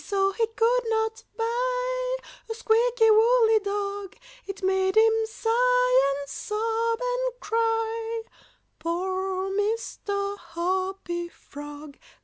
[0.03, 2.15] So he could not buy
[2.49, 4.15] A squeaky woolly dog;
[4.47, 8.23] It made him sigh and sob and cry,
[8.79, 10.39] Poor Mr.
[10.39, 11.99] Hoppy Frog!